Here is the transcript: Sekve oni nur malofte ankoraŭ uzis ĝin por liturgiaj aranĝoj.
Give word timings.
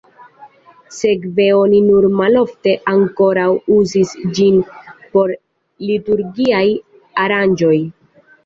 Sekve 0.99 1.45
oni 1.57 1.81
nur 1.89 2.07
malofte 2.21 2.73
ankoraŭ 2.93 3.45
uzis 3.77 4.15
ĝin 4.39 4.57
por 5.13 5.37
liturgiaj 5.91 6.67
aranĝoj. 7.27 7.79